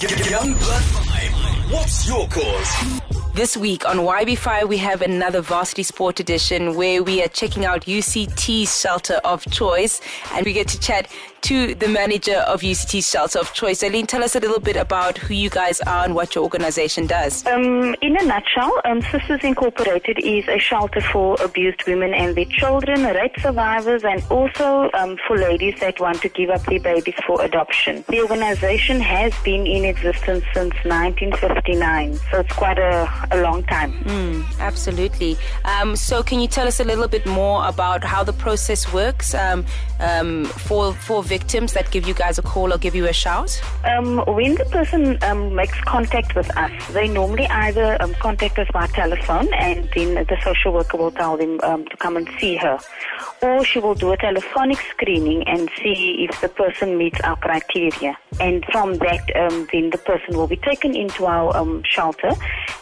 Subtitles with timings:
[0.00, 1.72] Young Blood 5.
[1.72, 3.00] What's your cause?
[3.34, 7.82] This week on YB5, we have another Varsity Sport edition where we are checking out
[7.82, 10.00] UCT's shelter of choice
[10.32, 11.06] and we get to chat
[11.42, 13.82] to the manager of UCT's shelter of choice.
[13.82, 17.06] Daleen, tell us a little bit about who you guys are and what your organization
[17.06, 17.46] does.
[17.46, 22.44] Um, in a nutshell, um, Sisters Incorporated is a shelter for abused women and their
[22.44, 27.14] children, rape survivors, and also um, for ladies that want to give up their babies
[27.26, 28.04] for adoption.
[28.08, 33.92] The organization has been in existence since 1959, so it's quite a, a long time.
[34.04, 35.36] Mm, absolutely.
[35.64, 39.34] Um, so, can you tell us a little bit more about how the process works
[39.34, 39.64] um,
[40.00, 43.50] um, for for victims that give you guys a call or give you a shout?
[43.84, 48.68] Um, when the person um, makes contact with us, they normally either um, contact us
[48.72, 52.56] by telephone and then the social worker will tell them um, to come and see
[52.56, 52.78] her.
[53.42, 58.18] Or she will do a telephonic screening and see if the person meets our criteria.
[58.40, 62.32] And from that, um, then the person will be taken into our um, shelter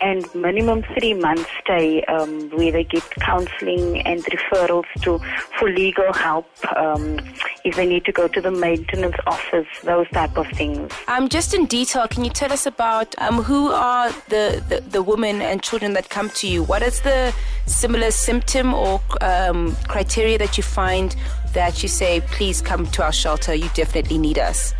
[0.00, 5.18] and minimum three months stay um, where they get counseling and referrals to
[5.58, 7.18] for legal help um,
[7.64, 10.92] if they need to go to the maintenance office, those type of things.
[11.08, 15.02] Um, just in detail, can you tell us about um, who are the, the, the
[15.02, 16.62] women and children that come to you?
[16.62, 17.34] What is the
[17.66, 21.14] similar symptom or um, criteria that you find
[21.52, 24.74] that you say, please come to our shelter, you definitely need us?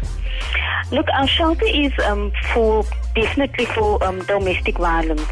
[0.90, 5.26] Look, our shelter is um, for definitely for um, domestic violence.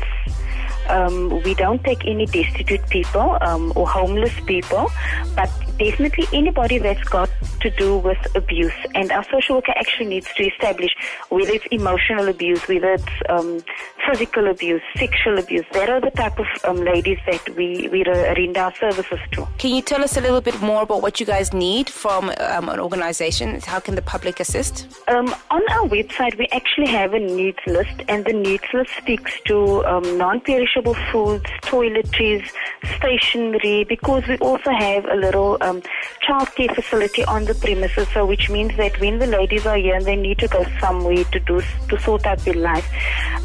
[0.88, 4.90] Um, we don't take any destitute people um, or homeless people,
[5.36, 8.72] but definitely anybody that's got to do with abuse.
[8.94, 10.94] And our social worker actually needs to establish
[11.28, 13.60] whether it's emotional abuse, whether it's um,
[14.06, 15.64] physical abuse, sexual abuse.
[15.72, 19.46] That are the type of um, ladies that we, we render our services to.
[19.58, 22.68] Can you tell us a little bit more about what you guys need from um,
[22.68, 23.60] an organization?
[23.60, 24.86] How can the public assist?
[25.08, 29.32] Um, on our website, we actually have a needs list, and the needs list speaks
[29.46, 32.48] to um, non perishable foods, toiletries,
[32.96, 35.82] stationery, because we also have a little um,
[36.26, 40.16] childcare facility on the premises, so which means that when the ladies are here they
[40.16, 42.88] need to go somewhere to do to sort out their life,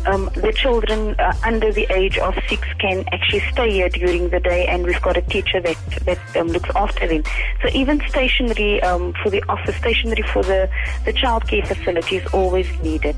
[0.07, 4.39] um, the children uh, under the age of six can actually stay here during the
[4.39, 7.23] day, and we've got a teacher that that um, looks after them.
[7.61, 10.69] So even stationery um, for the office, stationery for the
[11.05, 13.15] the childcare facility is always needed.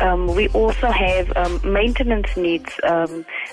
[0.00, 2.70] Um, we also have um, maintenance needs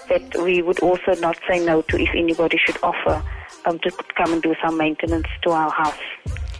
[0.09, 3.23] that we would also not say no to if anybody should offer
[3.65, 5.99] um, to come and do some maintenance to our house.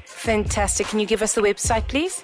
[0.05, 0.88] Fantastic.
[0.88, 2.23] Can you give us the website, please?